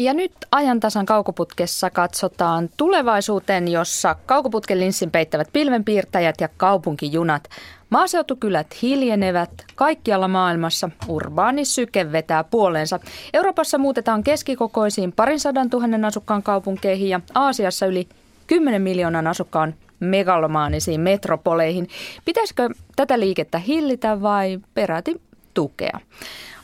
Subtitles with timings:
[0.00, 7.48] Ja nyt ajantasan kaukoputkessa katsotaan tulevaisuuteen, jossa kaukoputken linssin peittävät pilvenpiirtäjät ja kaupunkijunat.
[7.90, 13.00] Maaseutukylät hiljenevät, kaikkialla maailmassa urbaani syke vetää puoleensa.
[13.32, 18.08] Euroopassa muutetaan keskikokoisiin parin sadan tuhannen asukkaan kaupunkeihin ja Aasiassa yli
[18.46, 21.88] 10 miljoonan asukkaan megalomaanisiin metropoleihin.
[22.24, 25.20] Pitäisikö tätä liikettä hillitä vai peräti
[25.54, 26.00] tukea?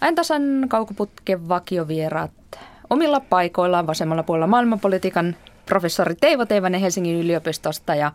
[0.01, 2.31] Ajantasan kaukoputken vakiovieraat
[2.91, 5.37] omilla paikoillaan vasemmalla puolella maailmanpolitiikan
[5.67, 8.13] professori Teivo Teivanen Helsingin yliopistosta ja,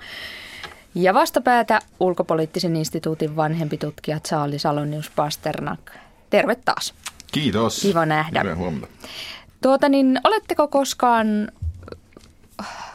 [0.95, 5.91] ja vastapäätä ulkopoliittisen instituutin vanhempi tutkija Charlie Salonius Pasternak.
[6.29, 6.93] Terve taas.
[7.31, 7.81] Kiitos.
[7.81, 8.41] Kiva nähdä.
[8.41, 8.87] Hyvää huomenta.
[9.61, 11.51] Tuota niin, oletteko koskaan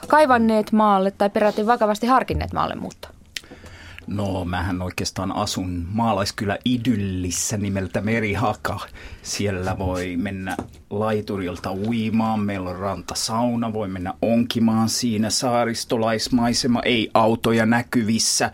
[0.09, 3.16] kaivanneet maalle tai peräti vakavasti harkinneet maalle muuttoa?
[4.07, 8.81] No, mähän oikeastaan asun maalaiskylä idyllissä nimeltä Merihaka.
[9.23, 10.57] Siellä voi mennä
[10.91, 18.51] laiturilta uimaan, meillä on rantasauna, voi mennä onkimaan siinä, saaristolaismaisema, ei autoja näkyvissä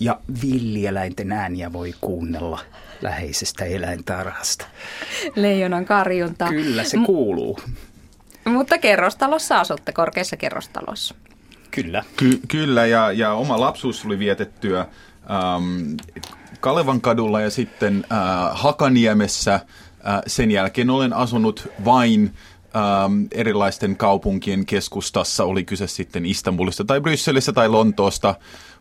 [0.00, 2.58] ja villieläinten ääniä voi kuunnella
[3.02, 4.66] läheisestä eläintarhasta.
[5.36, 6.48] Leijonan karjunta.
[6.48, 7.58] Kyllä se kuuluu.
[8.44, 11.14] M- mutta kerrostalossa asutte, korkeassa kerrostalossa.
[11.74, 12.04] Kyllä.
[12.16, 15.96] Ky- kyllä, ja, ja oma lapsuus tuli vietettyä ähm,
[16.60, 18.18] Kalevan kadulla ja sitten äh,
[18.52, 19.54] Hakaniemessä.
[19.54, 22.34] Äh, sen jälkeen olen asunut vain
[22.76, 28.34] ähm, erilaisten kaupunkien keskustassa, oli kyse sitten Istanbulista tai Brysselissä tai Lontoosta,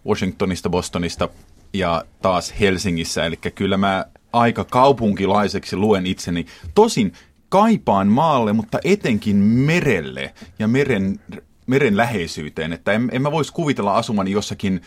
[0.07, 1.29] Washingtonista, Bostonista
[1.73, 3.25] ja taas Helsingissä.
[3.25, 6.45] Eli kyllä mä aika kaupunkilaiseksi luen itseni.
[6.75, 7.13] Tosin
[7.49, 11.19] kaipaan maalle, mutta etenkin merelle ja meren
[11.67, 14.81] meren läheisyyteen, että en, en mä voisi kuvitella asumani jossakin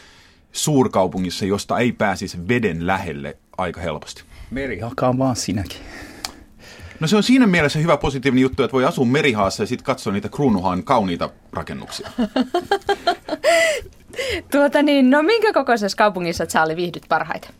[0.53, 4.23] suurkaupungissa, josta ei pääsisi veden lähelle aika helposti.
[4.51, 5.79] Meri hakaa vaan sinäkin.
[7.01, 10.13] No se on siinä mielessä hyvä positiivinen juttu, että voi asua merihaassa ja sitten katsoa
[10.13, 12.11] niitä kruunuhaan kauniita rakennuksia.
[14.53, 17.51] tuota niin, no minkä kokoisessa kaupungissa Charlie viihdyt parhaiten?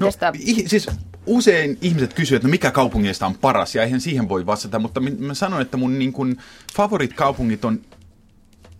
[0.00, 0.10] No,
[0.46, 0.90] i- siis
[1.26, 5.00] usein ihmiset kysyvät, että no mikä kaupungeista on paras, ja eihän siihen voi vastata, mutta
[5.00, 6.36] mä sanon, että mun niin kun,
[6.76, 7.80] favorit kaupungit on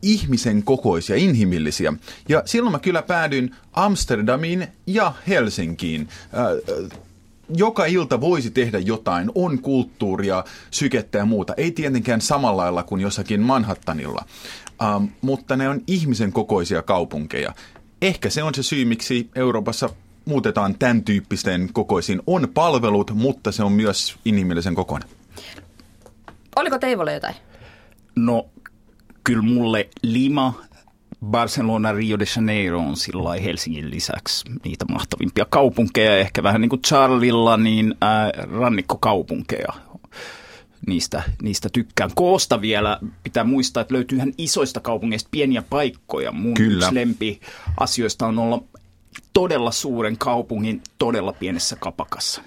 [0.02, 1.92] ihmisen kokoisia, inhimillisiä.
[2.28, 6.08] Ja silloin mä kyllä päädyin Amsterdamiin ja Helsinkiin.
[6.34, 7.00] Äh,
[7.56, 11.54] joka ilta voisi tehdä jotain, on kulttuuria, sykettä ja muuta.
[11.56, 14.24] Ei tietenkään samalla lailla kuin jossakin Manhattanilla,
[14.82, 17.54] ähm, mutta ne on ihmisen kokoisia kaupunkeja.
[18.02, 19.90] Ehkä se on se syy, miksi Euroopassa
[20.24, 22.22] muutetaan tämän tyyppisten kokoisiin.
[22.26, 25.08] On palvelut, mutta se on myös inhimillisen kokoinen.
[26.56, 27.34] Oliko Teivolle jotain?
[28.16, 28.46] No
[29.24, 30.54] kyllä mulle Lima,
[31.26, 36.18] Barcelona, Rio de Janeiro on sillä Helsingin lisäksi niitä mahtavimpia kaupunkeja.
[36.18, 39.72] Ehkä vähän niin kuin Charlilla, niin ää, rannikkokaupunkeja.
[40.86, 42.10] Niistä, niistä tykkään.
[42.14, 46.32] Koosta vielä pitää muistaa, että löytyy ihan isoista kaupungeista pieniä paikkoja.
[46.32, 46.86] Mun Kyllä.
[46.86, 47.40] yksi lempi
[47.80, 48.62] asioista on olla
[49.32, 52.42] todella suuren kaupungin todella pienessä kapakassa.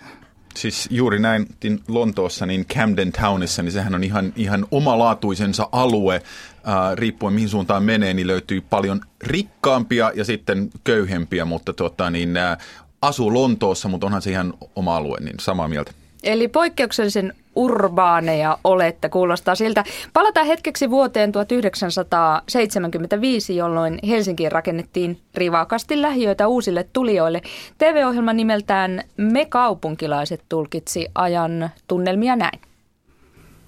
[0.58, 1.48] Siis juuri näin
[1.88, 6.22] Lontoossa, niin Camden Townissa, niin sehän on ihan, ihan omalaatuisensa alue.
[6.64, 12.38] Ää, riippuen mihin suuntaan menee, niin löytyy paljon rikkaampia ja sitten köyhempiä, mutta tota, niin,
[12.38, 12.58] ää,
[13.02, 15.92] asuu Lontoossa, mutta onhan se ihan oma alue, niin samaa mieltä.
[16.26, 19.84] Eli poikkeuksellisen urbaaneja olette, kuulostaa siltä.
[20.14, 27.42] Palataan hetkeksi vuoteen 1975, jolloin Helsinkiin rakennettiin rivakasti lähiöitä uusille tulijoille.
[27.78, 32.62] TV-ohjelma nimeltään Me kaupunkilaiset tulkitsi ajan tunnelmia näin.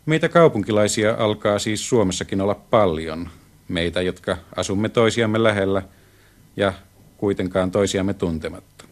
[0.06, 3.29] Meitä kaupunkilaisia alkaa siis Suomessakin olla paljon.
[3.67, 5.81] Meitä, jotka asumme toisiamme lähellä
[6.56, 6.73] ja
[7.17, 8.85] kuitenkaan toisiamme tuntematta.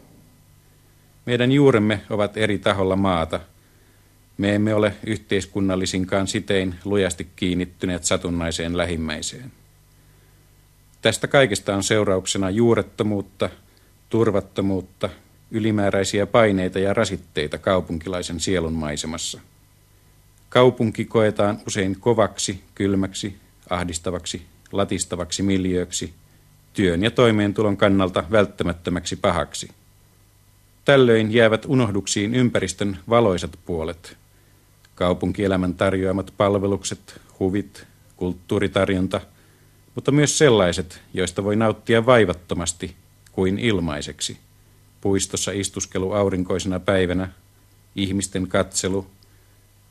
[1.26, 3.40] Meidän juuremme ovat eri taholla maata.
[4.38, 9.52] Me emme ole yhteiskunnallisinkaan sitein lujasti kiinnittyneet satunnaiseen lähimmäiseen.
[11.02, 13.50] Tästä kaikesta on seurauksena juurettomuutta,
[14.08, 15.08] turvattomuutta,
[15.50, 19.40] ylimääräisiä paineita ja rasitteita kaupunkilaisen sielun maisemassa.
[20.48, 23.36] Kaupunki koetaan usein kovaksi, kylmäksi,
[23.70, 24.42] ahdistavaksi,
[24.72, 26.14] latistavaksi miljööksi,
[26.72, 29.68] työn ja toimeentulon kannalta välttämättömäksi pahaksi.
[30.84, 34.16] Tällöin jäävät unohduksiin ympäristön valoisat puolet,
[34.96, 39.20] kaupunkielämän tarjoamat palvelukset, huvit, kulttuuritarjonta,
[39.94, 42.96] mutta myös sellaiset, joista voi nauttia vaivattomasti
[43.32, 44.38] kuin ilmaiseksi.
[45.00, 47.28] Puistossa istuskelu aurinkoisena päivänä,
[47.96, 49.06] ihmisten katselu,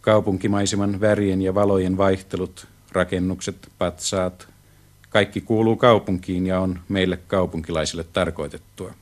[0.01, 4.47] kaupunkimaiseman värien ja valojen vaihtelut, rakennukset, patsaat,
[5.09, 8.93] kaikki kuuluu kaupunkiin ja on meille kaupunkilaisille tarkoitettua.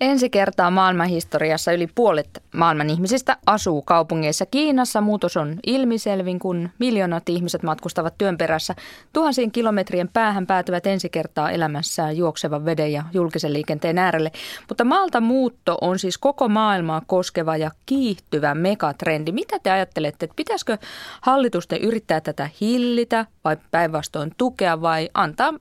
[0.00, 4.46] Ensi kertaa maailmanhistoriassa yli puolet maailman ihmisistä asuu kaupungeissa.
[4.46, 8.74] Kiinassa muutos on ilmiselvin, kun miljoonat ihmiset matkustavat työn perässä.
[9.12, 14.32] Tuhansien kilometrien päähän päätyvät ensi kertaa elämässään juoksevan veden ja julkisen liikenteen äärelle.
[14.68, 19.32] Mutta maalta muutto on siis koko maailmaa koskeva ja kiihtyvä megatrendi.
[19.32, 20.78] Mitä te ajattelette, että pitäisikö
[21.20, 25.54] hallitusten yrittää tätä hillitä vai päinvastoin tukea vai antaa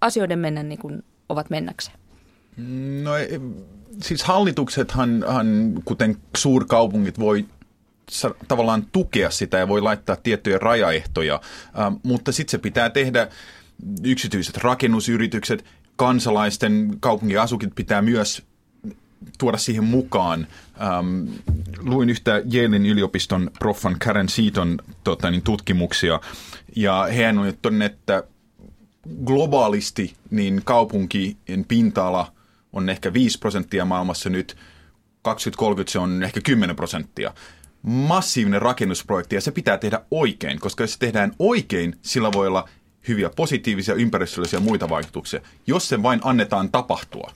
[0.00, 2.03] asioiden mennä niin kuin ovat mennäkseen?
[3.02, 3.10] No
[4.02, 5.24] siis hallituksethan,
[5.84, 7.44] kuten suurkaupungit, voi
[8.48, 13.28] tavallaan tukea sitä ja voi laittaa tiettyjä rajaehtoja, äh, mutta sitten se pitää tehdä.
[14.04, 15.64] Yksityiset rakennusyritykset,
[15.96, 18.42] kansalaisten kaupunkiasukit pitää myös
[19.38, 20.46] tuoda siihen mukaan.
[20.82, 21.28] Ähm,
[21.78, 26.20] luin yhtä Yalein yliopiston proffan Karen Seaton tota, niin, tutkimuksia,
[26.76, 28.22] ja hän on todennut, että
[29.24, 32.33] globaalisti niin kaupunkien pinta-ala
[32.74, 34.56] on ehkä 5 prosenttia maailmassa nyt,
[35.22, 37.34] 2030 se on ehkä 10 prosenttia.
[37.82, 42.68] Massiivinen rakennusprojekti ja se pitää tehdä oikein, koska jos se tehdään oikein, sillä voi olla
[43.08, 45.40] hyviä positiivisia ympäristöllisiä muita vaikutuksia.
[45.66, 47.30] Jos se vain annetaan tapahtua,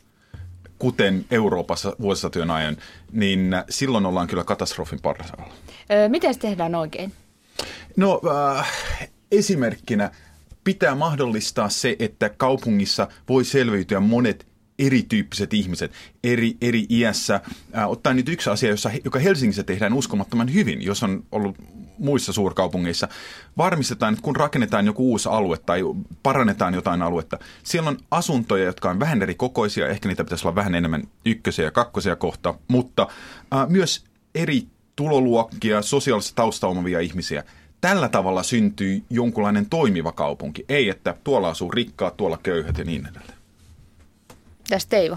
[0.78, 2.76] kuten Euroopassa vuosisatojen ajan,
[3.12, 5.54] niin silloin ollaan kyllä katastrofin parhaalla.
[6.08, 7.12] miten se tehdään oikein?
[7.96, 8.20] No
[8.58, 8.70] äh,
[9.32, 10.10] esimerkkinä
[10.64, 14.46] pitää mahdollistaa se, että kaupungissa voi selviytyä monet
[14.78, 15.92] erityyppiset ihmiset
[16.24, 17.40] eri, eri iässä.
[17.76, 21.56] Äh, ottaa nyt yksi asia, jossa, joka Helsingissä tehdään uskomattoman hyvin, jos on ollut
[21.98, 23.08] muissa suurkaupungeissa.
[23.56, 25.82] Varmistetaan, että kun rakennetaan joku uusi alue tai
[26.22, 30.54] parannetaan jotain aluetta, siellä on asuntoja, jotka on vähän eri kokoisia, ehkä niitä pitäisi olla
[30.54, 33.08] vähän enemmän ykkösiä ja kakkosia kohta, mutta
[33.54, 34.04] äh, myös
[34.34, 34.66] eri
[34.96, 37.44] tuloluokkia, sosiaalista taustaa omavia ihmisiä.
[37.80, 40.64] Tällä tavalla syntyy jonkunlainen toimiva kaupunki.
[40.68, 43.37] Ei, että tuolla asuu rikkaat, tuolla köyhät ja niin edelleen.
[44.68, 45.16] Tästä Teivo?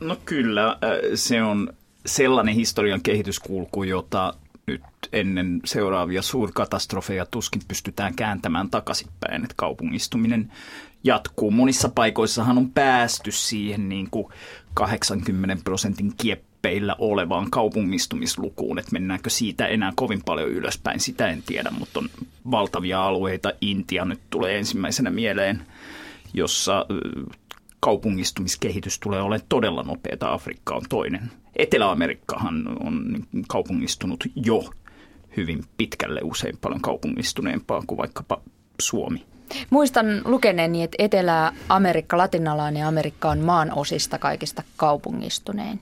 [0.00, 0.76] No kyllä, äh,
[1.14, 1.72] se on
[2.06, 4.34] sellainen historian kehityskulku, jota
[4.66, 4.82] nyt
[5.12, 10.52] ennen seuraavia suurkatastrofeja tuskin pystytään kääntämään takaisinpäin, että kaupungistuminen
[11.04, 11.50] jatkuu.
[11.50, 14.26] Monissa paikoissahan on päästy siihen niin kuin
[14.74, 21.70] 80 prosentin kieppeillä olevaan kaupungistumislukuun, että mennäänkö siitä enää kovin paljon ylöspäin, sitä en tiedä,
[21.78, 22.08] mutta on
[22.50, 23.52] valtavia alueita.
[23.60, 25.66] Intia nyt tulee ensimmäisenä mieleen,
[26.34, 26.86] jossa
[27.80, 30.32] kaupungistumiskehitys tulee olemaan todella nopeata.
[30.32, 31.30] Afrikka on toinen.
[31.56, 34.64] Etelä-Amerikkahan on kaupungistunut jo
[35.36, 38.40] hyvin pitkälle usein paljon kaupungistuneempaa kuin vaikkapa
[38.80, 39.24] Suomi.
[39.70, 45.80] Muistan lukeneeni, että Etelä-Amerikka, latinalainen Amerikka on maan osista kaikista kaupungistunein.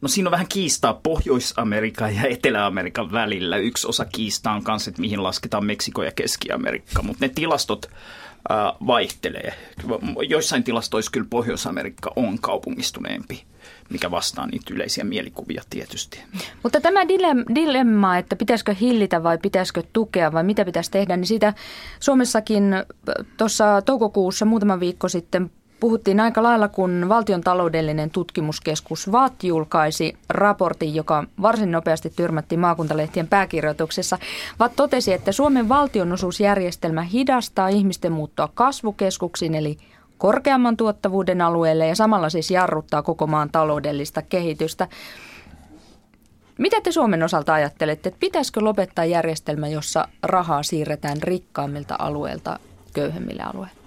[0.00, 3.56] No siinä on vähän kiistaa Pohjois-Amerikan ja Etelä-Amerikan välillä.
[3.56, 7.90] Yksi osa kiistaa on kanssa, että mihin lasketaan Meksiko ja Keski-Amerikka, mutta ne tilastot
[8.86, 9.54] vaihtelee.
[10.28, 13.44] Joissain tilastoissa kyllä Pohjois-Amerikka on kaupungistuneempi
[13.90, 16.20] mikä vastaa niitä yleisiä mielikuvia tietysti.
[16.62, 17.08] Mutta tämä
[17.54, 21.54] dilemma, että pitäisikö hillitä vai pitäisikö tukea vai mitä pitäisi tehdä, niin siitä
[22.00, 22.64] Suomessakin
[23.36, 25.50] tuossa toukokuussa muutama viikko sitten
[25.80, 33.28] puhuttiin aika lailla, kun valtion taloudellinen tutkimuskeskus VAT julkaisi raportin, joka varsin nopeasti tyrmättiin maakuntalehtien
[33.28, 34.18] pääkirjoituksessa.
[34.58, 39.78] VAT totesi, että Suomen valtionosuusjärjestelmä hidastaa ihmisten muuttoa kasvukeskuksiin, eli
[40.18, 44.88] korkeamman tuottavuuden alueelle ja samalla siis jarruttaa koko maan taloudellista kehitystä.
[46.58, 52.58] Mitä te Suomen osalta ajattelette, että pitäisikö lopettaa järjestelmä, jossa rahaa siirretään rikkaammilta alueilta
[52.92, 53.78] köyhemmille alueille?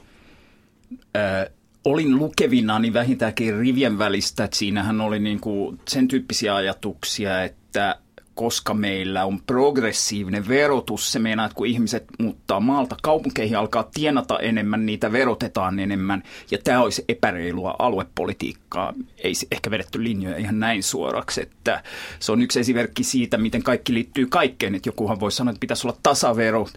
[1.85, 7.95] Olin lukevinani vähintäänkin rivien välistä, että siinähän oli niin kuin sen tyyppisiä ajatuksia, että
[8.41, 14.39] koska meillä on progressiivinen verotus, se meinaa, että kun ihmiset muuttaa maalta kaupunkeihin, alkaa tienata
[14.39, 18.93] enemmän, niitä verotetaan enemmän, ja tämä olisi epäreilua aluepolitiikkaa.
[19.17, 21.83] Ei ehkä vedetty linjoja ihan näin suoraksi, että
[22.19, 25.87] se on yksi esimerkki siitä, miten kaikki liittyy kaikkeen, että jokuhan voi sanoa, että pitäisi
[25.87, 26.67] olla tasavero,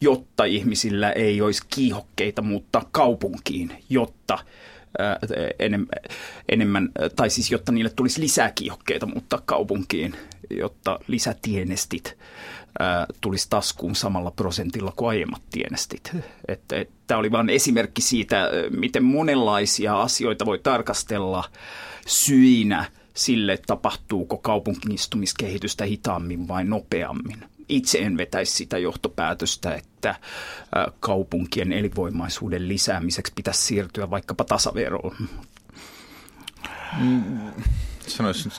[0.00, 4.38] jotta ihmisillä ei olisi kiihokkeita muuttaa kaupunkiin, jotta
[6.48, 10.14] enemmän, tai siis jotta niille tulisi lisää kiihokkeita muuttaa kaupunkiin,
[10.50, 12.16] jotta lisätienestit
[13.20, 16.12] tulisi taskuun samalla prosentilla kuin aiemmat tienestit.
[17.06, 21.44] Tämä oli vain esimerkki siitä, miten monenlaisia asioita voi tarkastella
[22.06, 22.84] syinä
[23.14, 30.14] sille, tapahtuuko kaupunkistumiskehitystä hitaammin vai nopeammin itse en vetäisi sitä johtopäätöstä, että
[31.00, 35.16] kaupunkien elinvoimaisuuden lisäämiseksi pitäisi siirtyä vaikkapa tasaveroon.
[37.00, 37.52] Mm,
[38.06, 38.52] sanoisin,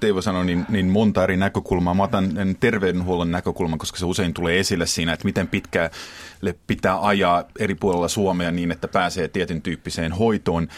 [0.00, 1.94] Teivo sanoi, niin, niin monta eri näkökulmaa.
[1.94, 7.44] Mä otan terveydenhuollon näkökulman, koska se usein tulee esille siinä, että miten pitkälle pitää ajaa
[7.58, 10.68] eri puolilla Suomea niin, että pääsee tietyn tyyppiseen hoitoon.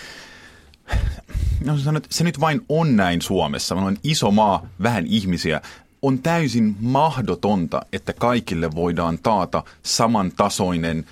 [1.65, 3.75] no sanon, että se nyt vain on näin Suomessa.
[3.75, 5.61] On iso maa, vähän ihmisiä.
[6.03, 11.05] On täysin mahdotonta, että kaikille voidaan taata samantasoinen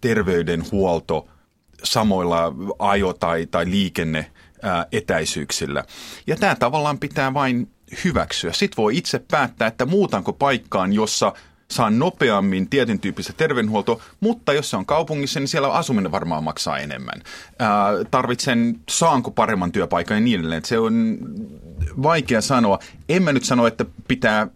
[0.00, 1.28] terveydenhuolto
[1.82, 4.30] samoilla ajo- tai, tai liikenne
[4.92, 5.84] etäisyyksillä.
[6.26, 7.70] Ja tämä tavallaan pitää vain
[8.04, 8.52] hyväksyä.
[8.52, 11.32] Sitten voi itse päättää, että muutanko paikkaan, jossa
[11.70, 16.78] saan nopeammin tietyn tyyppistä terveydenhuoltoa, mutta jos se on kaupungissa, niin siellä asuminen varmaan maksaa
[16.78, 17.22] enemmän.
[17.58, 17.68] Ää,
[18.10, 20.64] tarvitsen, saanko paremman työpaikan ja niin edelleen.
[20.64, 21.18] Se on
[22.02, 22.78] vaikea sanoa.
[23.08, 24.48] En mä nyt sano, että pitää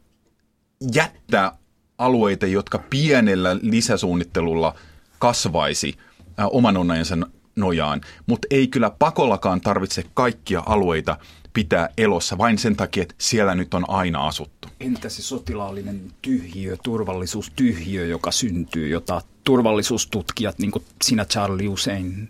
[0.94, 1.52] jättää
[1.98, 4.74] alueita, jotka pienellä lisäsuunnittelulla
[5.18, 5.98] kasvaisi
[6.36, 7.16] ää, oman onnensa
[7.56, 11.16] nojaan, mutta ei kyllä pakollakaan tarvitse kaikkia alueita
[11.52, 14.68] pitää elossa vain sen takia, että siellä nyt on aina asuttu.
[14.80, 22.28] Entä se sotilaallinen tyhjiö, turvallisuustyhjiö, joka syntyy, jota turvallisuustutkijat, niin kuin sinä Charlie usein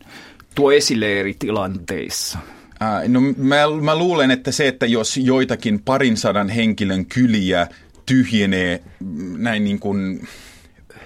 [0.55, 2.39] tuo esille eri tilanteissa?
[3.09, 7.67] No mä, mä luulen, että se, että jos joitakin parin sadan henkilön kyliä
[8.07, 8.83] tyhjenee
[9.37, 10.29] näin niin kuin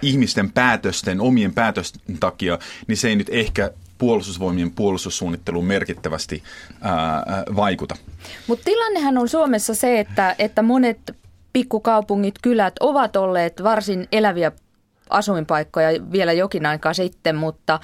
[0.02, 6.42] ihmisten päätösten, omien päätösten takia, niin se ei nyt ehkä puolustusvoimien puolustussuunnitteluun merkittävästi
[6.80, 7.22] ää,
[7.56, 7.96] vaikuta.
[8.46, 11.16] Mutta tilannehan on Suomessa se, että, että monet
[11.52, 14.52] pikkukaupungit, kylät ovat olleet varsin eläviä
[15.10, 17.80] asuinpaikkoja vielä jokin aikaa sitten, mutta,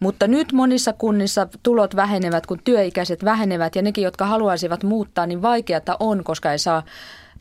[0.00, 5.42] mutta nyt monissa kunnissa tulot vähenevät, kun työikäiset vähenevät ja nekin, jotka haluaisivat muuttaa, niin
[5.42, 6.82] vaikeata on, koska ei saa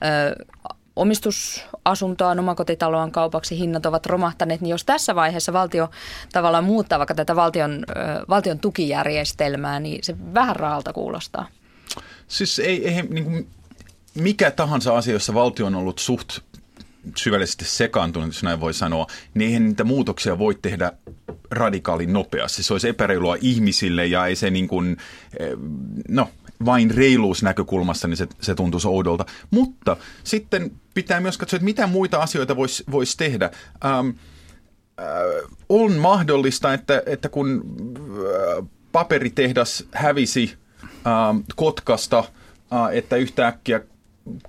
[0.04, 0.46] ö,
[0.96, 5.90] omistusasuntoa, omakotitaloa kaupaksi, hinnat ovat romahtaneet, niin jos tässä vaiheessa valtio
[6.34, 7.86] tavallaan muuttaa vaikka tätä valtion,
[8.30, 11.48] valtion tukijärjestelmää, niin se vähän raalta kuulostaa.
[12.28, 13.48] Siis ei, ei niin kuin
[14.16, 16.40] mikä tahansa asia, jossa valtio on ollut suht
[17.18, 20.92] syvällisesti sekaantunut, jos näin voi sanoa, niin eihän niitä muutoksia voi tehdä
[21.52, 22.64] radikaalin nopeasti.
[22.64, 24.98] Se olisi epäreilua ihmisille ja ei se niin kuin,
[26.10, 26.30] no
[26.66, 29.26] vain reiluusnäkökulmasta, niin se, se tuntuisi oudolta.
[29.52, 33.52] Mutta sitten pitää myös katsoa, että mitä muita asioita voisi vois tehdä.
[33.86, 34.08] Ähm,
[35.00, 35.06] äh,
[35.70, 37.64] on mahdollista, että, että kun
[38.60, 40.54] äh, paperitehdas hävisi
[40.88, 43.82] äh, Kotkasta, äh, että yhtäkkiä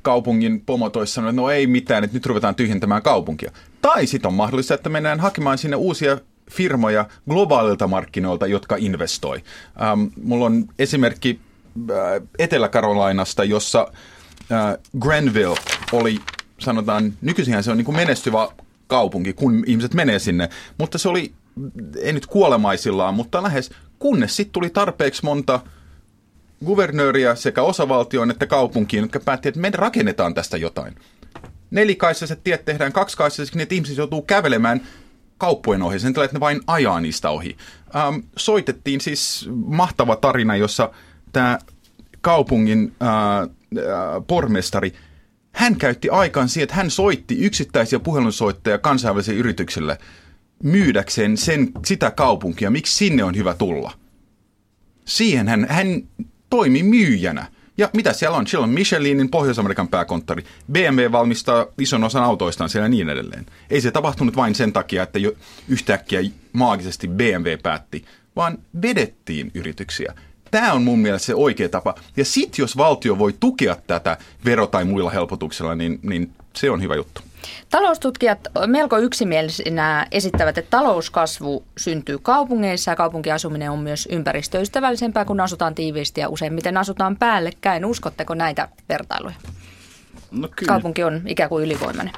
[0.03, 3.51] kaupungin pomo toisi sanoa, että no ei mitään, että nyt ruvetaan tyhjentämään kaupunkia.
[3.83, 6.19] Tai sitten on mahdollista, että mennään hakemaan sinne uusia
[6.51, 9.43] firmoja globaalilta markkinoilta, jotka investoi.
[9.83, 11.41] Ähm, mulla on esimerkki
[11.91, 13.89] Äh, Etelä-Karolainasta, jossa
[14.53, 15.57] äh, Grenville
[15.93, 16.19] oli,
[16.59, 18.49] sanotaan, nykyisinhän se on niin kuin menestyvä
[18.87, 21.33] kaupunki, kun ihmiset menee sinne, mutta se oli,
[22.03, 25.61] ei nyt kuolemaisillaan, mutta lähes, kunnes sitten tuli tarpeeksi monta
[26.65, 30.95] guvernööriä sekä osavaltioon että kaupunkiin, jotka päätti, että me rakennetaan tästä jotain.
[31.71, 34.81] Nelikaissaiset tiet tehdään kaksikaissaiseksi, niin että ihmiset joutuu kävelemään
[35.39, 37.57] kauppojen ohi, sen että ne vain ajaa niistä ohi.
[37.97, 40.91] Ähm, soitettiin siis mahtava tarina, jossa
[41.33, 41.59] tämä
[42.21, 43.49] kaupungin ää, ää,
[44.27, 44.93] pormestari,
[45.53, 49.99] hän käytti aikaan siihen, että hän soitti yksittäisiä puhelinsoittajia kansainvälisille yrityksille
[50.63, 53.93] myydäkseen sen, sitä kaupunkia, miksi sinne on hyvä tulla.
[55.05, 56.03] Siihen hän, hän
[56.51, 57.47] toimi myyjänä.
[57.79, 58.47] Ja mitä siellä on?
[58.47, 60.45] Siellä on Michelinin Pohjois-Amerikan pääkonttori.
[60.73, 63.47] BMW valmistaa ison osan autoistaan siellä ja niin edelleen.
[63.71, 65.33] Ei se tapahtunut vain sen takia, että jo
[65.69, 66.21] yhtäkkiä
[66.53, 68.05] maagisesti BMW päätti,
[68.37, 70.15] vaan vedettiin yrityksiä.
[70.51, 71.95] Tämä on mun mielestä se oikea tapa.
[72.17, 76.83] Ja sitten jos valtio voi tukea tätä vero- tai muilla helpotuksilla, niin, niin se on
[76.83, 77.21] hyvä juttu.
[77.71, 85.75] Taloustutkijat melko yksimielisinä esittävät, että talouskasvu syntyy kaupungeissa ja kaupunkiasuminen on myös ympäristöystävällisempää, kun asutaan
[85.75, 87.85] tiiviisti ja useimmiten asutaan päällekkäin.
[87.85, 89.35] Uskotteko näitä vertailuja?
[90.31, 90.73] No kyllä.
[90.73, 92.15] Kaupunki on ikään kuin ylivoimainen.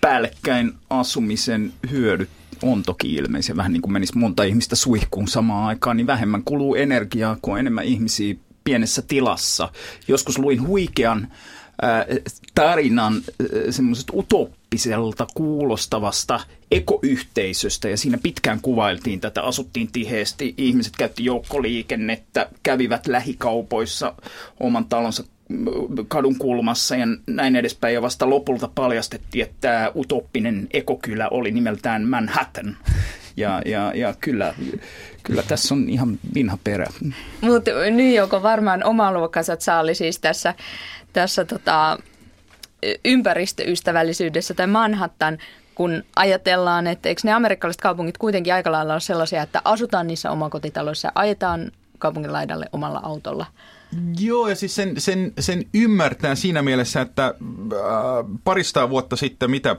[0.00, 2.28] Päällekkäin asumisen hyödyt
[2.62, 3.56] on toki ilmeisiä.
[3.56, 7.58] Vähän niin kuin menisi monta ihmistä suihkuun samaan aikaan, niin vähemmän kuluu energiaa, kuin on
[7.58, 8.34] enemmän ihmisiä
[8.64, 9.68] pienessä tilassa.
[10.08, 11.57] Joskus luin huikean äh,
[12.54, 13.14] tarinan
[13.70, 23.06] semmoisesta utoppiselta kuulostavasta ekoyhteisöstä ja siinä pitkään kuvailtiin tätä, asuttiin tiheesti, ihmiset käytti joukkoliikennettä, kävivät
[23.06, 24.14] lähikaupoissa
[24.60, 25.24] oman talonsa
[26.08, 27.94] kadun kulmassa ja näin edespäin.
[27.94, 32.76] Ja vasta lopulta paljastettiin, että tämä utoppinen ekokylä oli nimeltään Manhattan.
[33.36, 34.54] Ja, ja, ja kyllä,
[35.22, 36.86] kyllä tässä on ihan vinha perä.
[37.40, 40.54] Mutta New York on varmaan oma luokkansa Charlie siis tässä,
[41.12, 41.98] tässä tota,
[43.04, 45.38] ympäristöystävällisyydessä tai Manhattan,
[45.74, 50.30] kun ajatellaan, että eikö ne amerikkalaiset kaupungit kuitenkin aika lailla ole sellaisia, että asutaan niissä
[50.30, 53.46] omakotitaloissa ja ajetaan kaupungin laidalle omalla autolla–
[54.20, 57.34] Joo, ja siis sen, sen, sen ymmärtää siinä mielessä, että äh,
[58.44, 59.76] parista vuotta sitten mitä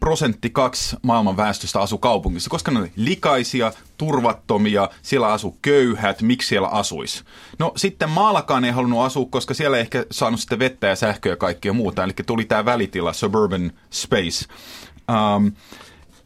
[0.00, 6.48] prosentti kaksi maailman väestöstä asuu kaupungissa, koska ne oli likaisia, turvattomia, siellä asuu köyhät, miksi
[6.48, 7.24] siellä asuisi?
[7.58, 11.32] No sitten maallakaan ei halunnut asua, koska siellä ei ehkä saanut sitten vettä ja sähköä
[11.32, 14.46] ja kaikkea muuta, eli tuli tämä välitila, suburban space.
[15.36, 15.52] Um,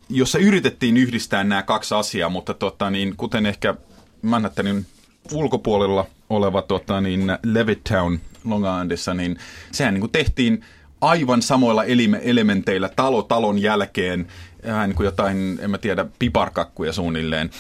[0.09, 3.75] jossa yritettiin yhdistää nämä kaksi asiaa, mutta tota, niin, kuten ehkä
[4.23, 4.87] Manhattanin
[5.33, 9.39] ulkopuolella oleva tota, niin Levittown Long Islandissa, niin
[9.73, 10.65] sehän niin kuin tehtiin
[11.01, 11.85] aivan samoilla
[12.23, 14.27] elementeillä talo talon jälkeen,
[14.67, 17.51] vähän niin kuin jotain, en mä tiedä, piparkakkuja suunnilleen.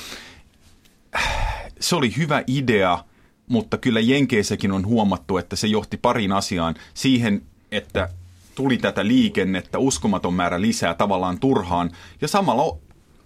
[1.80, 3.04] Se oli hyvä idea,
[3.46, 6.74] mutta kyllä Jenkeissäkin on huomattu, että se johti pariin asiaan.
[6.94, 7.42] Siihen,
[7.72, 8.08] että
[8.54, 12.78] tuli tätä liikennettä, uskomaton määrä lisää tavallaan turhaan, ja samalla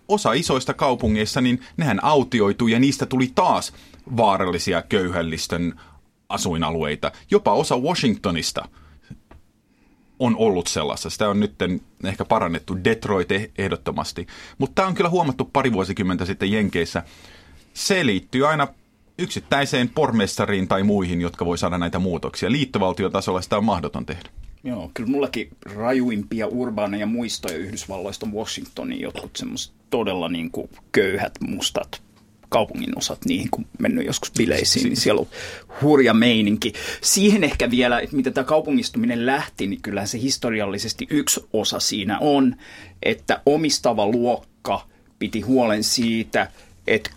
[0.09, 3.73] osa isoista kaupungeissa, niin nehän autioitui ja niistä tuli taas
[4.17, 5.81] vaarallisia köyhällistön
[6.29, 7.13] asuinalueita.
[7.31, 8.69] Jopa osa Washingtonista
[10.25, 11.11] on ollut sellaista.
[11.11, 11.55] Sitä on nyt
[12.05, 14.27] ehkä parannettu Detroit eh- ehdottomasti.
[14.59, 17.03] Mutta tämä on kyllä huomattu pari vuosikymmentä sitten Jenkeissä.
[17.75, 18.69] Se liittyy aina
[19.19, 22.53] yksittäiseen pormestariin tai muihin, jotka voi saada näitä muutoksia.
[22.53, 24.29] Liittovaltiotasolla sitä on mahdoton tehdä.
[24.65, 31.33] Joo, kyllä mullakin rajuimpia urbaaneja muistoja Yhdysvalloista on Washingtonin jotkut semmoiset todella niin kuin köyhät,
[31.41, 32.04] mustat
[32.55, 35.27] kaupungin osat niihin, kun mennyt joskus bileisiin, niin siellä on
[35.83, 36.73] hurja meininki.
[37.01, 42.19] Siihen ehkä vielä, että miten tämä kaupungistuminen lähti, niin kyllähän se historiallisesti yksi osa siinä
[42.19, 42.57] on,
[43.03, 44.87] että omistava luokka
[45.19, 46.51] piti huolen siitä,
[46.87, 47.11] että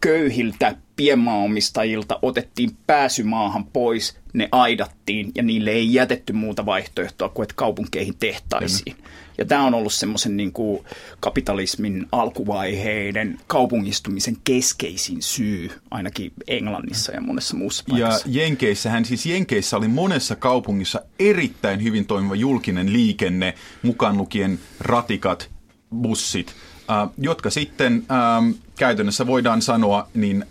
[0.00, 7.44] köyhiltä pienmaaomistajilta otettiin pääsy maahan pois, ne aidattiin ja niille ei jätetty muuta vaihtoehtoa kuin
[7.44, 8.96] että kaupunkeihin tehtaisiin.
[8.96, 9.04] Mm.
[9.38, 10.84] Ja tämä on ollut semmoisen niin kuin
[11.20, 18.28] kapitalismin alkuvaiheiden kaupungistumisen keskeisin syy, ainakin Englannissa ja monessa muussa paikassa.
[18.28, 25.50] Ja Jenkeissähän, siis Jenkeissä oli monessa kaupungissa erittäin hyvin toimiva julkinen liikenne, mukaan lukien ratikat,
[25.94, 26.54] bussit,
[26.90, 30.44] äh, jotka sitten äh, käytännössä voidaan sanoa, niin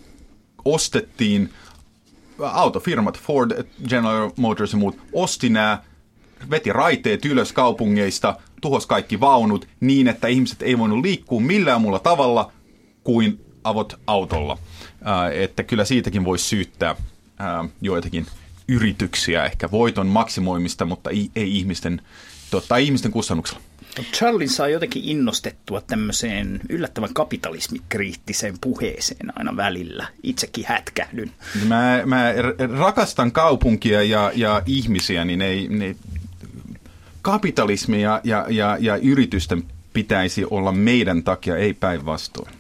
[0.65, 1.49] ostettiin
[2.43, 5.83] autofirmat, Ford, General Motors ja muut, osti nämä,
[6.49, 11.99] veti raiteet ylös kaupungeista, tuhos kaikki vaunut niin, että ihmiset ei voinut liikkua millään muulla
[11.99, 12.51] tavalla
[13.03, 14.57] kuin avot autolla.
[15.07, 16.89] Äh, että kyllä siitäkin voisi syyttää
[17.41, 18.25] äh, joitakin
[18.67, 22.01] yrityksiä, ehkä voiton maksimoimista, mutta ei, ei ihmisten,
[22.51, 23.61] totta, ihmisten kustannuksella.
[24.13, 30.07] Charlie saa jotenkin innostettua tämmöiseen yllättävän kapitalismikriittiseen puheeseen aina välillä.
[30.23, 31.31] Itsekin hätkähdyn.
[31.67, 32.33] Mä, mä
[32.77, 35.95] rakastan kaupunkia ja, ja ihmisiä, niin ei, ne,
[37.21, 42.51] kapitalismi ja, ja, ja, ja yritysten pitäisi olla meidän takia, ei päinvastoin.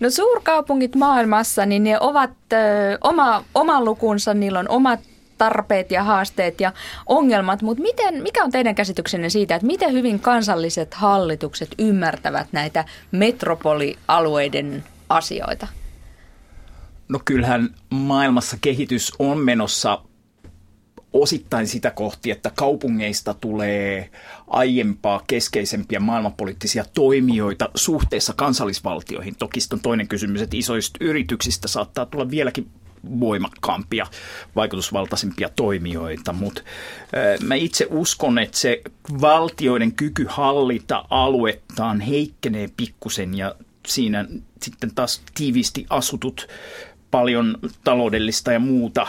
[0.00, 2.56] No suurkaupungit maailmassa, niin ne ovat ö,
[3.00, 5.00] oma, oman lukunsa, niillä on omat
[5.38, 6.72] tarpeet ja haasteet ja
[7.06, 12.84] ongelmat, mutta miten, mikä on teidän käsityksenne siitä, että miten hyvin kansalliset hallitukset ymmärtävät näitä
[13.12, 15.66] metropolialueiden asioita?
[17.08, 20.02] No kyllähän maailmassa kehitys on menossa
[21.12, 24.10] osittain sitä kohti, että kaupungeista tulee
[24.46, 29.36] aiempaa keskeisempiä maailmanpoliittisia toimijoita suhteessa kansallisvaltioihin.
[29.38, 32.70] Toki on toinen kysymys, että isoista yrityksistä saattaa tulla vieläkin
[33.20, 34.06] voimakkaampia,
[34.56, 36.62] vaikutusvaltaisempia toimijoita, mutta
[37.42, 38.82] mä itse uskon, että se
[39.20, 43.54] valtioiden kyky hallita aluettaan heikkenee pikkusen ja
[43.86, 44.26] siinä
[44.62, 46.48] sitten taas tiiviisti asutut
[47.10, 49.06] paljon taloudellista ja muuta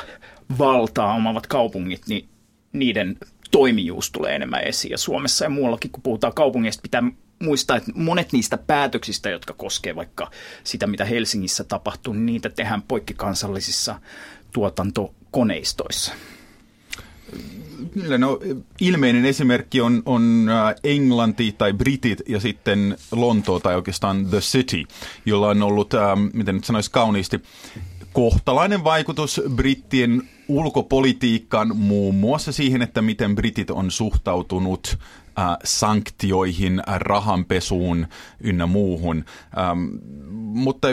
[0.60, 2.30] valtaa omavat kaupungit, niin
[2.74, 3.18] niiden
[3.52, 4.92] toimijuus tulee enemmän esiin.
[4.92, 7.04] Ja Suomessa ja muuallakin, kun puhutaan kaupungeista, pitää
[7.40, 10.32] muistaa, että monet niistä päätöksistä, jotka koskevat vaikka
[10.64, 14.00] sitä, mitä Helsingissä tapahtuu, niin niitä tehdään poikkikansallisissa
[14.52, 16.14] tuotantokoneistoissa.
[17.94, 18.40] Kyllä, no
[18.82, 24.84] ilmeinen esimerkki on, on äh, Englanti tai Britit ja sitten Lontoo tai oikeastaan The City,
[25.26, 27.40] jolla on ollut, ähm, miten nyt sanoisi kauniisti,
[28.14, 35.00] kohtalainen vaikutus brittien ulkopolitiikkaan, muun muassa siihen, että miten britit on suhtautunut äh,
[35.64, 38.08] sanktioihin, äh, rahanpesuun
[38.42, 39.26] ynnä muuhun.
[39.58, 39.88] Ähm,
[40.60, 40.88] mutta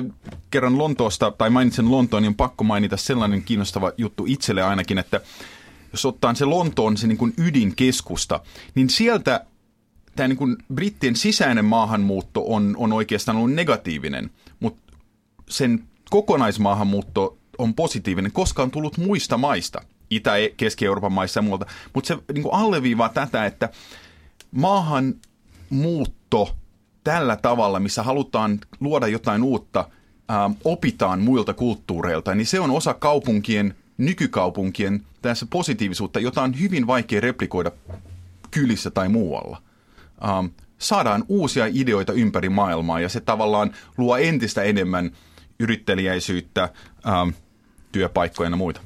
[0.51, 5.21] kerran Lontoosta, tai mainitsen Lontoon, niin on pakko mainita sellainen kiinnostava juttu itselle ainakin, että
[5.93, 8.41] jos ottaa se Lontoon se niin kuin ydinkeskusta,
[8.75, 9.45] niin sieltä
[10.17, 14.31] tämä niin kuin brittien sisäinen maahanmuutto on, on oikeastaan ollut negatiivinen,
[14.61, 14.93] mutta
[15.49, 21.67] sen kokonaismaahanmuutto on positiivinen, koska on tullut muista maista, Itä- Keski-Euroopan maissa ja muualta.
[21.95, 23.69] Mutta se niin kuin alleviivaa tätä, että
[24.51, 25.15] maahan
[25.71, 26.57] muutto
[27.05, 29.89] tällä tavalla, missä halutaan luoda jotain uutta,
[30.29, 36.87] ää, opitaan muilta kulttuureilta, niin se on osa kaupunkien nykykaupunkien tässä positiivisuutta, jota on hyvin
[36.87, 37.71] vaikea replikoida
[38.51, 39.63] kylissä tai muualla.
[40.39, 45.11] Um, saadaan uusia ideoita ympäri maailmaa ja se tavallaan luo entistä enemmän
[45.61, 46.69] yrittelijäisyyttä,
[47.23, 47.33] um,
[47.93, 48.81] työpaikkoja ja muita.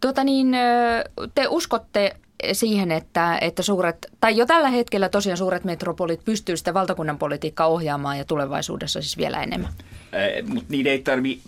[0.00, 0.56] Tuota niin,
[1.34, 2.16] te uskotte
[2.52, 7.66] siihen, että, että suuret, tai jo tällä hetkellä tosiaan suuret metropolit pystyy sitä valtakunnan politiikkaa
[7.66, 9.72] ohjaamaan ja tulevaisuudessa siis vielä enemmän.
[10.46, 11.40] Mutta niiden ei tarvi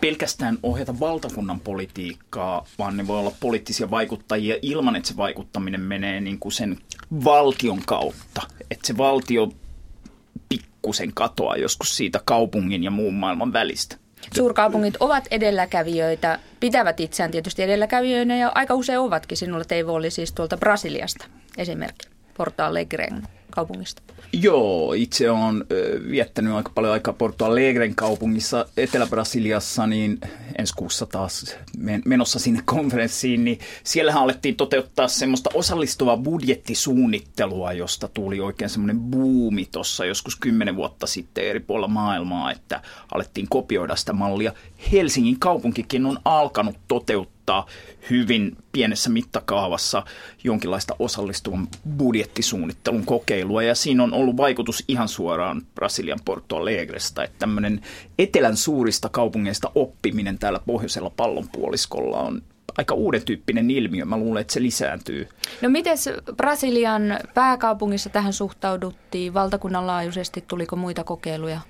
[0.00, 6.20] pelkästään ohjata valtakunnan politiikkaa, vaan ne voi olla poliittisia vaikuttajia ilman, että se vaikuttaminen menee
[6.20, 6.78] niin kuin sen
[7.24, 8.42] valtion kautta.
[8.70, 9.52] Että se valtio
[10.48, 13.96] pikkusen katoaa joskus siitä kaupungin ja muun maailman välistä.
[14.34, 19.36] Suurkaupungit ovat edelläkävijöitä, pitävät itseään tietysti edelläkävijöinä ja aika usein ovatkin.
[19.36, 21.26] Sinulla Teivo oli siis tuolta Brasiliasta
[21.58, 23.22] esimerkki, Porto Alegren
[23.60, 24.02] kaupungista.
[24.32, 25.64] Joo, itse olen
[26.10, 30.20] viettänyt aika paljon aikaa Porto Alegren kaupungissa Etelä-Brasiliassa, niin
[30.58, 31.56] ensi kuussa taas
[32.04, 39.68] menossa sinne konferenssiin, niin siellähän alettiin toteuttaa semmoista osallistuvaa budjettisuunnittelua, josta tuli oikein semmoinen buumi
[39.72, 42.82] tuossa joskus kymmenen vuotta sitten eri puolilla maailmaa, että
[43.14, 44.52] alettiin kopioida sitä mallia.
[44.92, 47.66] Helsingin kaupunkikin on alkanut toteuttaa toteuttaa
[48.10, 50.04] hyvin pienessä mittakaavassa
[50.44, 51.68] jonkinlaista osallistuvan
[51.98, 53.49] budjettisuunnittelun kokeilua.
[53.66, 57.80] Ja siinä on ollut vaikutus ihan suoraan Brasilian Porto Alegresta, että tämmöinen
[58.18, 62.42] etelän suurista kaupungeista oppiminen täällä pohjoisella pallonpuoliskolla on
[62.78, 64.04] aika uuden tyyppinen ilmiö.
[64.04, 65.28] Mä luulen, että se lisääntyy.
[65.62, 65.96] No miten
[66.36, 70.44] Brasilian pääkaupungissa tähän suhtauduttiin valtakunnan laajuisesti?
[70.48, 71.60] Tuliko muita kokeiluja?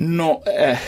[0.00, 0.80] No äh,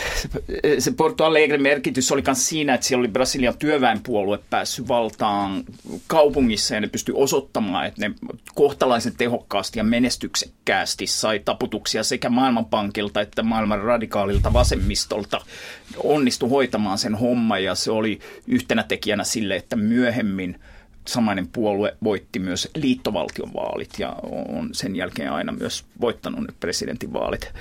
[0.79, 5.63] se Porto Alegre merkitys oli myös siinä, että siellä oli Brasilian työväenpuolue päässyt valtaan
[6.07, 8.15] kaupungissa ja ne pystyi osoittamaan, että ne
[8.55, 15.41] kohtalaisen tehokkaasti ja menestyksekkäästi sai taputuksia sekä Maailmanpankilta että maailman radikaalilta vasemmistolta.
[16.03, 20.59] Onnistu hoitamaan sen homma ja se oli yhtenä tekijänä sille, että myöhemmin
[21.07, 24.15] samainen puolue voitti myös liittovaltion vaalit ja
[24.49, 27.53] on sen jälkeen aina myös voittanut ne presidentinvaalit.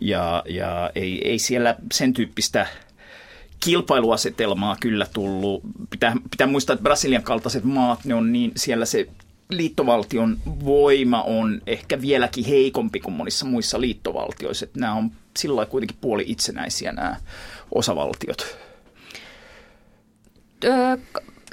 [0.00, 2.66] Ja, ja ei, ei siellä sen tyyppistä
[3.60, 5.62] kilpailuasetelmaa kyllä tullut.
[5.90, 9.08] Pitää, pitää muistaa, että Brasilian kaltaiset maat, ne on niin, siellä se
[9.50, 14.64] liittovaltion voima on ehkä vieläkin heikompi kuin monissa muissa liittovaltioissa.
[14.64, 17.16] Että nämä on sillä kuitenkin puoli itsenäisiä nämä
[17.74, 18.56] osavaltiot.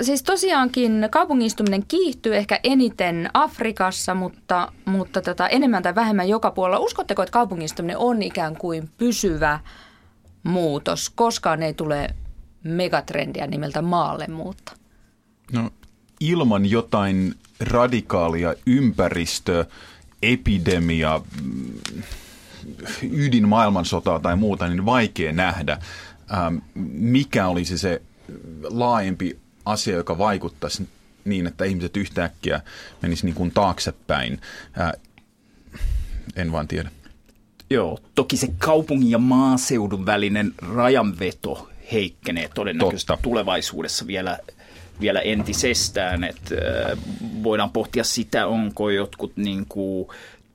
[0.01, 6.85] Siis tosiaankin kaupungistuminen kiihtyy ehkä eniten Afrikassa, mutta, mutta tota, enemmän tai vähemmän joka puolella.
[6.85, 9.59] Uskotteko, että kaupungistuminen on ikään kuin pysyvä
[10.43, 11.09] muutos?
[11.09, 12.07] Koskaan ei tule
[12.63, 14.75] megatrendiä nimeltä maalle muutta.
[15.51, 15.69] No,
[16.19, 19.65] ilman jotain radikaalia ympäristö,
[20.21, 21.21] epidemia,
[23.11, 25.77] ydin maailmansotaa tai muuta, niin vaikea nähdä,
[26.33, 26.55] ähm,
[26.91, 28.01] mikä olisi se
[28.63, 30.89] laajempi asia, joka vaikuttaisi
[31.26, 32.62] niin, että ihmiset yhtäkkiä
[33.02, 34.41] menisivät niin kuin taaksepäin.
[34.74, 34.93] Ää,
[36.36, 36.91] en vaan tiedä.
[37.69, 43.24] Joo, toki se kaupungin ja maaseudun välinen rajanveto heikkenee todennäköisesti Totta.
[43.24, 44.38] tulevaisuudessa vielä,
[45.02, 46.24] vielä entisestään.
[46.24, 46.97] Että, äh,
[47.43, 50.08] voidaan pohtia sitä, onko jotkut niin kuin,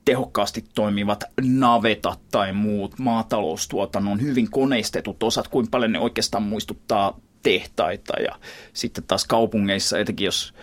[0.04, 8.20] tehokkaasti toimivat navetat tai muut maataloustuotannon hyvin koneistetut osat, kuinka paljon ne oikeastaan muistuttaa tehtaita
[8.20, 8.34] ja
[8.72, 10.54] sitten taas kaupungeissa, etenkin jos,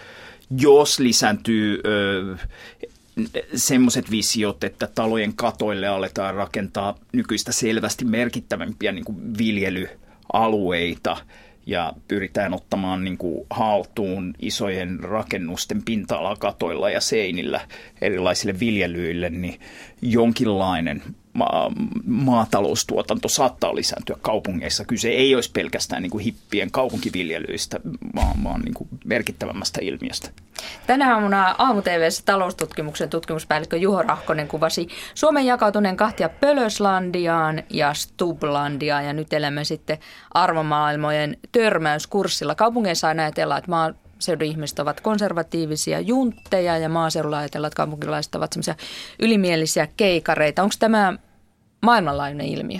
[0.58, 2.38] jos lisääntyy ö,
[3.56, 11.18] semmoiset visiot, että talojen katoille aletaan rakentaa nykyistä selvästi merkittävämpiä niin kuin viljelyalueita–
[11.66, 17.62] ja pyritään ottamaan niin kuin haltuun isojen rakennusten pinta-alakatoilla ja seinillä
[18.02, 19.60] erilaisille viljelyille, niin
[20.02, 21.72] jonkinlainen ma-
[22.06, 24.86] maataloustuotanto saattaa lisääntyä kaupungeissa.
[24.86, 27.80] Kyse ei olisi pelkästään niin kuin hippien kaupunkiviljelyistä,
[28.16, 30.30] vaan, vaan niin kuin merkittävämmästä ilmiöstä.
[30.88, 31.82] Tänä aamuna aamu
[32.26, 39.98] taloustutkimuksen tutkimuspäällikkö Juho Rahkonen kuvasi Suomen jakautuneen kahtia Pölöslandiaan ja Stublandiaan ja nyt elämme sitten
[40.34, 42.56] arvomaailmojen törmäyskurssilla.
[42.56, 43.72] Kaupungeissa aina ajatellaan, että
[44.46, 48.54] ihmiset ovat konservatiivisia juntteja ja maaseudulla ajatellaan, että kaupunkilaiset ovat
[49.20, 50.64] ylimielisiä keikareita.
[50.64, 51.18] Onko tämä
[51.82, 52.80] maailmanlaajuinen ilmiö?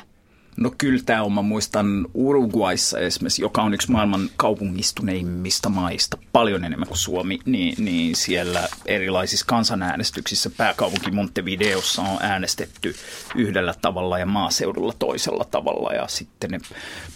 [0.58, 6.66] No kyllä tämä on, mä muistan Uruguayssa esimerkiksi, joka on yksi maailman kaupungistuneimmista maista, paljon
[6.66, 12.96] enemmän kuin Suomi, niin, niin siellä erilaisissa kansanäänestyksissä pääkaupunki Montevideossa on äänestetty
[13.36, 15.94] yhdellä tavalla ja maaseudulla toisella tavalla.
[15.94, 16.60] Ja sitten ne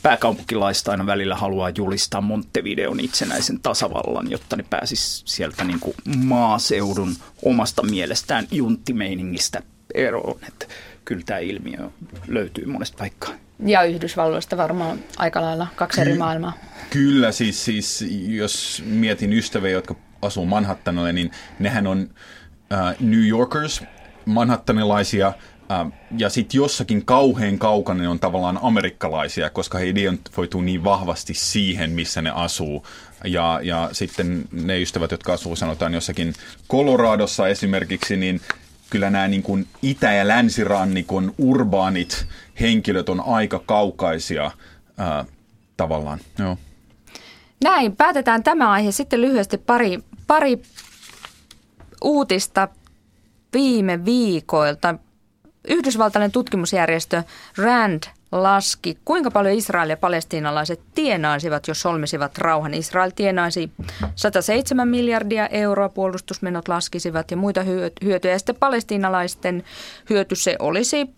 [0.03, 7.15] pääkaupunkilaiset aina välillä haluaa julistaa Montevideon itsenäisen tasavallan, jotta ne pääsis sieltä niin kuin maaseudun
[7.43, 9.61] omasta mielestään junttimeiningistä
[9.93, 10.39] eroon.
[10.47, 10.65] Että
[11.07, 11.89] kyllä tämä ilmiö
[12.27, 13.33] löytyy monesta paikkaa.
[13.65, 16.53] Ja Yhdysvalloista varmaan aika lailla kaksi eri maailmaa.
[16.89, 22.09] Kyllä, siis, siis jos mietin ystäviä, jotka asuu Manhattanille, niin nehän on
[22.73, 23.83] äh, New Yorkers,
[24.25, 30.83] manhattanilaisia, äh, ja sitten jossakin kauhean kaukana ne on tavallaan amerikkalaisia, koska he identifoituu niin
[30.83, 32.85] vahvasti siihen, missä ne asuu.
[33.23, 36.33] Ja, ja sitten ne ystävät, jotka asuu sanotaan jossakin
[36.69, 38.41] Coloradossa esimerkiksi, niin
[38.89, 42.25] kyllä nämä niin kuin itä- ja länsirannikon urbaanit
[42.59, 44.51] henkilöt on aika kaukaisia
[44.97, 45.25] ää,
[45.77, 46.19] tavallaan.
[46.39, 46.57] Joo.
[47.63, 48.91] Näin, päätetään tämä aihe.
[48.91, 50.61] Sitten lyhyesti pari, pari
[52.01, 52.67] uutista
[53.53, 54.95] viime viikoilta.
[55.67, 57.23] Yhdysvaltainen tutkimusjärjestö
[57.57, 62.73] RAND laski, kuinka paljon Israel ja palestiinalaiset tienaisivat, jos solmisivat rauhan.
[62.73, 63.71] Israel tienaisi
[64.15, 67.63] 107 miljardia euroa, puolustusmenot laskisivat ja muita
[68.03, 68.33] hyötyjä.
[68.33, 69.63] Ja sitten palestiinalaisten
[70.09, 71.09] hyöty se olisi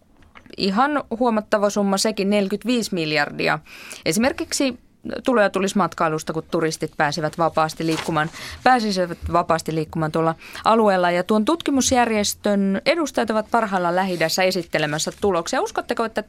[0.58, 3.60] ihan huomattava summa, sekin 45 miljardia.
[4.06, 4.80] Esimerkiksi
[5.24, 8.30] tuloja tulisi matkailusta, kun turistit pääsevät vapaasti liikkumaan,
[8.63, 11.12] pääsisivät vapaasti liikkumaan tuolla alueella.
[11.12, 14.17] Ja tuon tutkimusjärjestön edustajat ovat parhaillaan lähi
[14.48, 15.62] esittelemässä tuloksia.
[15.62, 16.24] Uskotteko, että,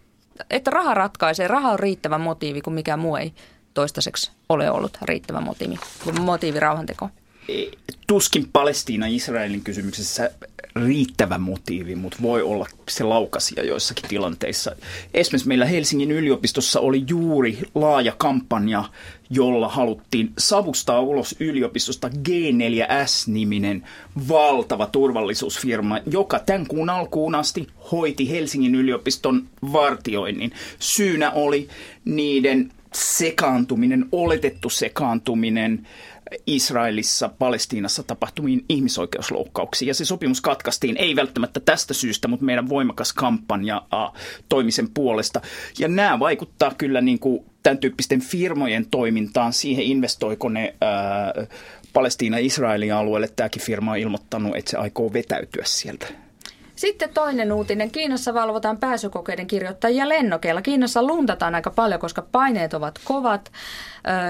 [0.50, 3.32] että raha ratkaisee, raha on riittävä motiivi, kun mikä muu ei
[3.74, 5.78] toistaiseksi ole ollut riittävä motiivi,
[6.20, 7.10] motiivi rauhantekoon?
[8.06, 10.30] tuskin Palestiina-Israelin kysymyksessä
[10.76, 14.76] riittävä motiivi, mutta voi olla se laukasia joissakin tilanteissa.
[15.14, 18.84] Esimerkiksi meillä Helsingin yliopistossa oli juuri laaja kampanja,
[19.30, 23.88] jolla haluttiin savustaa ulos yliopistosta G4S-niminen
[24.28, 30.52] valtava turvallisuusfirma, joka tämän kuun alkuun asti hoiti Helsingin yliopiston vartioinnin.
[30.78, 31.68] Syynä oli
[32.04, 35.86] niiden sekaantuminen, oletettu sekaantuminen
[36.46, 39.86] Israelissa, Palestiinassa tapahtumiin ihmisoikeusloukkauksiin.
[39.86, 45.40] Ja se sopimus katkaistiin, ei välttämättä tästä syystä, mutta meidän voimakas kampanja äh, toimisen puolesta.
[45.78, 51.48] Ja nämä vaikuttaa kyllä niin kuin tämän tyyppisten firmojen toimintaan, siihen investoiko ne äh,
[51.92, 53.28] Palestiina-Israelin alueelle.
[53.28, 56.29] Tämäkin firma on ilmoittanut, että se aikoo vetäytyä sieltä.
[56.80, 57.90] Sitten toinen uutinen.
[57.90, 60.62] Kiinassa valvotaan pääsykokeiden kirjoittajia lennokeilla.
[60.62, 63.52] Kiinassa luntataan aika paljon, koska paineet ovat kovat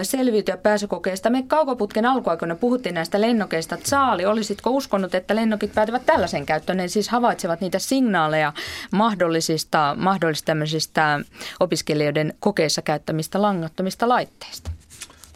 [0.02, 1.30] selviytyä pääsykokeista.
[1.30, 3.78] Me kaukoputken alkuaikoina puhuttiin näistä lennokeista.
[3.84, 6.76] Saali, olisitko uskonut, että lennokit päätyvät tällaisen käyttöön?
[6.76, 8.52] Ne siis havaitsevat niitä signaaleja
[8.92, 11.02] mahdollisista, mahdollisista
[11.60, 14.70] opiskelijoiden kokeissa käyttämistä langattomista laitteista.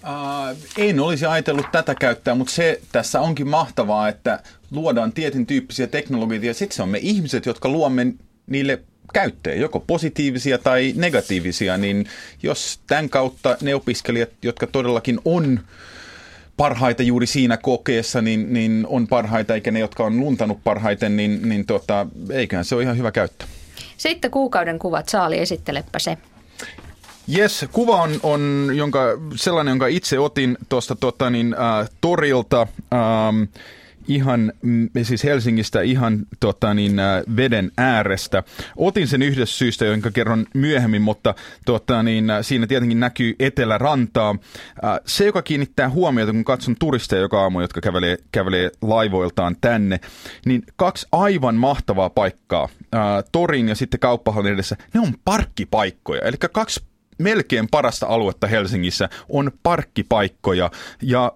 [0.02, 4.42] Uh, en olisi ajatellut tätä käyttää, mutta se tässä onkin mahtavaa, että
[4.74, 8.14] luodaan tietyn tyyppisiä teknologioita ja sitten se on me ihmiset, jotka luomme
[8.46, 8.82] niille
[9.12, 12.06] käyttöön, joko positiivisia tai negatiivisia, niin
[12.42, 15.60] jos tämän kautta ne opiskelijat, jotka todellakin on
[16.56, 21.48] parhaita juuri siinä kokeessa, niin, niin on parhaita, eikä ne, jotka on luntanut parhaiten, niin,
[21.48, 23.44] niin tota, eiköhän se ole ihan hyvä käyttö.
[23.96, 25.08] Sitten kuukauden kuvat.
[25.08, 26.18] Saali, esittelepä se.
[27.36, 29.00] Yes, kuva on, on jonka,
[29.36, 32.66] sellainen, jonka itse otin tuosta tota, niin, äh, torilta.
[32.92, 33.42] Ähm,
[34.08, 38.42] ihan, mm, siis Helsingistä ihan tota, niin, äh, veden äärestä.
[38.76, 44.30] Otin sen yhdessä syystä, jonka kerron myöhemmin, mutta tota, niin, äh, siinä tietenkin näkyy etelärantaa.
[44.84, 50.00] Äh, se, joka kiinnittää huomiota, kun katson turisteja joka aamu, jotka kävelee, kävelee laivoiltaan tänne,
[50.46, 52.68] niin kaksi aivan mahtavaa paikkaa,
[53.32, 56.20] torin ja sitten kauppahallin edessä, ne on parkkipaikkoja.
[56.22, 56.80] Eli kaksi
[57.18, 60.70] melkein parasta aluetta Helsingissä on parkkipaikkoja
[61.02, 61.32] ja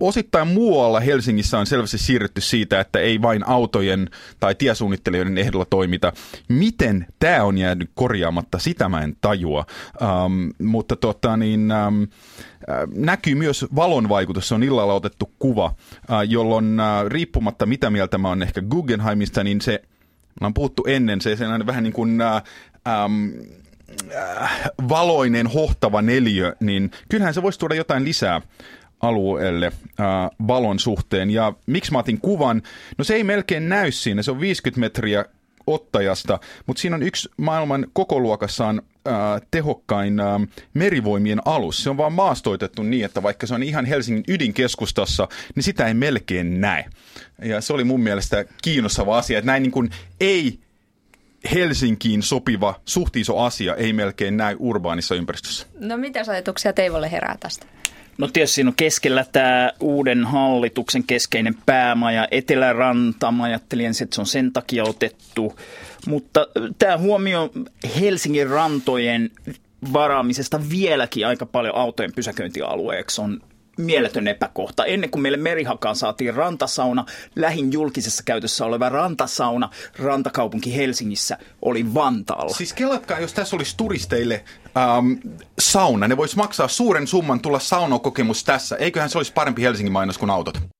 [0.00, 6.12] osittain muualla Helsingissä on selvästi siirrytty siitä, että ei vain autojen tai tiesuunnittelijoiden ehdolla toimita.
[6.48, 9.66] Miten tämä on jäänyt korjaamatta, sitä mä en tajua.
[10.02, 12.08] Um, mutta tota, niin, um,
[12.94, 14.48] näkyy myös valon vaikutus.
[14.48, 19.44] Se on illalla otettu kuva, uh, jolloin uh, riippumatta mitä mieltä mä oon ehkä Guggenheimista,
[19.44, 19.82] niin se,
[20.40, 22.20] mä on puhuttu ennen, se, on vähän niin kuin...
[22.22, 22.42] Uh,
[23.04, 23.32] um,
[24.88, 28.40] valoinen, hohtava neliö, niin kyllähän se voisi tuoda jotain lisää
[29.00, 30.06] alueelle äh,
[30.48, 31.30] valon suhteen.
[31.30, 32.62] Ja miksi mä otin kuvan?
[32.98, 35.24] No se ei melkein näy siinä, se on 50 metriä
[35.66, 39.14] ottajasta, mutta siinä on yksi maailman kokoluokassaan äh,
[39.50, 40.26] tehokkain äh,
[40.74, 41.82] merivoimien alus.
[41.82, 45.94] Se on vaan maastoitettu niin, että vaikka se on ihan Helsingin ydinkeskustassa, niin sitä ei
[45.94, 46.84] melkein näe.
[47.42, 50.58] Ja se oli mun mielestä kiinnostava asia, että näin niin kuin ei
[51.54, 55.66] Helsinkiin sopiva suht iso asia ei melkein näy urbaanissa ympäristössä.
[55.80, 57.66] No mitä ajatuksia Teivolle herää tästä?
[58.18, 63.32] No tietysti siinä on keskellä tämä uuden hallituksen keskeinen päämaja, Eteläranta.
[63.32, 65.58] Mä ajattelin että se on sen takia otettu.
[66.06, 66.46] Mutta
[66.78, 67.50] tämä huomio
[68.00, 69.30] Helsingin rantojen
[69.92, 73.40] varaamisesta vieläkin aika paljon autojen pysäköintialueeksi on
[73.78, 74.84] mieletön epäkohta.
[74.84, 77.04] Ennen kuin meille Merihakaan saatiin rantasauna,
[77.36, 82.54] lähin julkisessa käytössä oleva rantasauna, rantakaupunki Helsingissä, oli Vantaalla.
[82.54, 84.44] Siis kelatkaa, jos tässä olisi turisteille
[84.76, 85.12] ähm,
[85.58, 88.76] sauna, ne vois maksaa suuren summan tulla saunokokemus tässä.
[88.76, 90.77] Eiköhän se olisi parempi Helsingin mainos kuin autot.